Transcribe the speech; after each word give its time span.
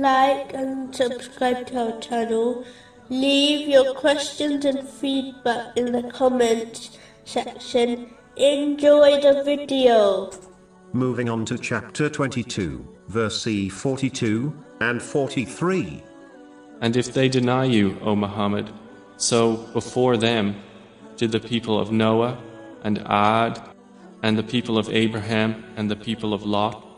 like 0.00 0.54
and 0.54 0.94
subscribe 0.94 1.66
to 1.68 1.92
our 1.92 2.00
channel. 2.00 2.64
Leave 3.08 3.68
your 3.68 3.94
questions 3.94 4.64
and 4.64 4.88
feedback 4.88 5.76
in 5.76 5.92
the 5.92 6.04
comments 6.04 6.98
section. 7.24 8.14
Enjoy 8.36 9.20
the 9.20 9.42
video. 9.44 10.30
Moving 10.92 11.28
on 11.28 11.44
to 11.46 11.58
chapter 11.58 12.08
22, 12.08 12.86
verse 13.08 13.44
42 13.70 14.54
and 14.80 15.02
43. 15.02 16.02
And 16.80 16.96
if 16.96 17.12
they 17.12 17.28
deny 17.28 17.64
you, 17.64 17.98
O 18.02 18.14
Muhammad, 18.14 18.70
so 19.16 19.56
before 19.72 20.16
them 20.16 20.56
did 21.16 21.32
the 21.32 21.40
people 21.40 21.78
of 21.78 21.92
Noah 21.92 22.38
and 22.82 22.98
Ad 23.06 23.60
and 24.22 24.36
the 24.38 24.42
people 24.42 24.78
of 24.78 24.88
Abraham 24.88 25.64
and 25.76 25.90
the 25.90 25.96
people 25.96 26.32
of 26.32 26.44
Lot. 26.44 26.91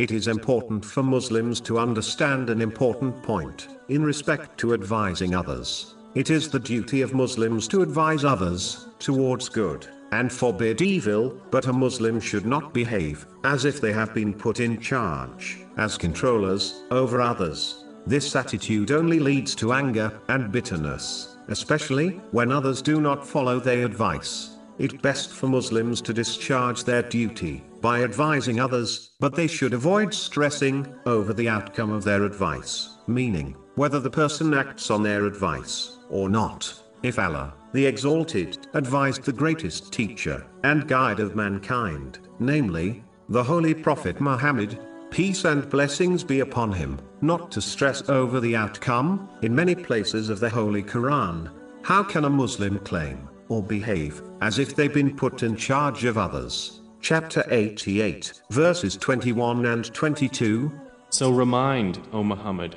It 0.00 0.12
is 0.12 0.28
important 0.28 0.82
for 0.82 1.02
Muslims 1.02 1.60
to 1.60 1.78
understand 1.78 2.48
an 2.48 2.62
important 2.62 3.22
point 3.22 3.68
in 3.90 4.02
respect 4.02 4.56
to 4.60 4.72
advising 4.72 5.34
others. 5.34 5.94
It 6.14 6.30
is 6.30 6.48
the 6.48 6.58
duty 6.58 7.02
of 7.02 7.12
Muslims 7.12 7.68
to 7.68 7.82
advise 7.82 8.24
others 8.24 8.86
towards 8.98 9.50
good 9.50 9.86
and 10.12 10.32
forbid 10.32 10.80
evil, 10.80 11.38
but 11.50 11.66
a 11.66 11.72
Muslim 11.74 12.18
should 12.18 12.46
not 12.46 12.72
behave 12.72 13.26
as 13.44 13.66
if 13.66 13.78
they 13.78 13.92
have 13.92 14.14
been 14.14 14.32
put 14.32 14.58
in 14.58 14.80
charge 14.80 15.58
as 15.76 15.98
controllers 15.98 16.80
over 16.90 17.20
others. 17.20 17.84
This 18.06 18.34
attitude 18.34 18.92
only 18.92 19.20
leads 19.20 19.54
to 19.56 19.74
anger 19.74 20.18
and 20.28 20.50
bitterness, 20.50 21.36
especially 21.48 22.22
when 22.30 22.50
others 22.50 22.80
do 22.80 23.02
not 23.02 23.26
follow 23.26 23.60
their 23.60 23.84
advice. 23.84 24.56
It 24.80 25.02
best 25.02 25.28
for 25.28 25.46
Muslims 25.46 26.00
to 26.00 26.14
discharge 26.14 26.84
their 26.84 27.02
duty 27.02 27.62
by 27.82 28.02
advising 28.02 28.60
others, 28.60 29.10
but 29.20 29.34
they 29.34 29.46
should 29.46 29.74
avoid 29.74 30.14
stressing 30.14 30.86
over 31.04 31.34
the 31.34 31.50
outcome 31.50 31.92
of 31.92 32.02
their 32.02 32.24
advice, 32.24 32.96
meaning 33.06 33.54
whether 33.74 34.00
the 34.00 34.08
person 34.08 34.54
acts 34.54 34.90
on 34.90 35.02
their 35.02 35.26
advice 35.26 35.98
or 36.08 36.30
not. 36.30 36.72
If 37.02 37.18
Allah, 37.18 37.52
the 37.74 37.84
Exalted, 37.84 38.68
advised 38.72 39.24
the 39.24 39.34
greatest 39.34 39.92
teacher 39.92 40.46
and 40.64 40.88
guide 40.88 41.20
of 41.20 41.36
mankind, 41.36 42.18
namely, 42.38 43.04
the 43.28 43.44
Holy 43.44 43.74
Prophet 43.74 44.18
Muhammad, 44.18 44.80
peace 45.10 45.44
and 45.44 45.68
blessings 45.68 46.24
be 46.24 46.40
upon 46.40 46.72
him, 46.72 46.98
not 47.20 47.52
to 47.52 47.60
stress 47.60 48.08
over 48.08 48.40
the 48.40 48.56
outcome, 48.56 49.28
in 49.42 49.54
many 49.54 49.74
places 49.74 50.30
of 50.30 50.40
the 50.40 50.48
Holy 50.48 50.82
Quran. 50.82 51.50
How 51.82 52.02
can 52.02 52.24
a 52.24 52.30
Muslim 52.30 52.78
claim, 52.78 53.28
or 53.50 53.62
behave, 53.62 54.22
as 54.40 54.58
if 54.58 54.74
they've 54.74 54.94
been 54.94 55.14
put 55.14 55.42
in 55.42 55.54
charge 55.54 56.04
of 56.06 56.16
others? 56.16 56.80
Chapter 57.02 57.44
88, 57.50 58.40
verses 58.50 58.96
21 58.96 59.66
and 59.66 59.92
22. 59.92 60.72
So 61.10 61.30
remind, 61.30 62.00
O 62.12 62.22
Muhammad, 62.22 62.76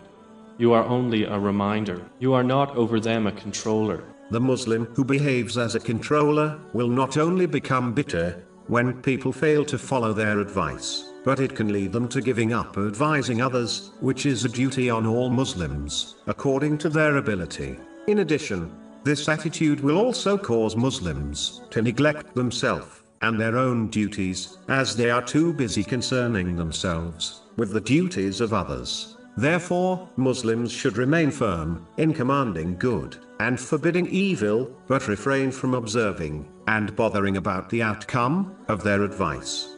you 0.58 0.74
are 0.74 0.86
only 0.86 1.24
a 1.24 1.40
reminder, 1.40 2.02
you 2.20 2.34
are 2.34 2.44
not 2.44 2.76
over 2.76 3.00
them 3.00 3.28
a 3.28 3.32
controller. 3.32 4.04
The 4.32 4.40
Muslim 4.40 4.86
who 4.96 5.06
behaves 5.06 5.58
as 5.58 5.76
a 5.76 5.80
controller 5.80 6.60
will 6.74 6.88
not 6.88 7.18
only 7.18 7.46
become 7.46 7.94
bitter 7.94 8.44
when 8.68 9.02
people 9.02 9.32
fail 9.32 9.66
to 9.66 9.78
follow 9.78 10.14
their 10.14 10.40
advice, 10.40 11.12
but 11.24 11.40
it 11.40 11.56
can 11.56 11.72
lead 11.72 11.92
them 11.92 12.08
to 12.08 12.22
giving 12.22 12.54
up 12.54 12.78
advising 12.78 13.42
others, 13.42 13.92
which 14.00 14.26
is 14.26 14.46
a 14.46 14.50
duty 14.50 14.90
on 14.90 15.06
all 15.06 15.30
Muslims, 15.30 16.16
according 16.28 16.78
to 16.80 16.90
their 16.90 17.18
ability. 17.18 17.78
In 18.08 18.20
addition, 18.20 18.72
this 19.04 19.28
attitude 19.28 19.82
will 19.82 19.98
also 19.98 20.38
cause 20.38 20.76
Muslims 20.76 21.62
to 21.70 21.82
neglect 21.82 22.34
themselves 22.36 23.04
and 23.22 23.40
their 23.40 23.58
own 23.58 23.88
duties, 23.88 24.58
as 24.68 24.96
they 24.96 25.10
are 25.10 25.22
too 25.22 25.54
busy 25.54 25.84
concerning 25.84 26.56
themselves 26.56 27.44
with 27.58 27.72
the 27.72 27.82
duties 27.82 28.42
of 28.42 28.54
others. 28.54 29.18
Therefore, 29.38 30.10
Muslims 30.18 30.72
should 30.72 30.98
remain 30.98 31.32
firm 31.32 31.88
in 31.98 32.14
commanding 32.14 32.76
good 32.78 33.18
and 33.40 33.60
forbidding 33.60 34.08
evil, 34.08 34.76
but 34.88 35.08
refrain 35.08 35.52
from 35.52 35.74
observing 35.74 36.48
and 36.68 36.96
bothering 36.96 37.38
about 37.38 37.70
the 37.70 37.82
outcome 37.82 38.56
of 38.68 38.84
their 38.84 39.04
advice. 39.04 39.76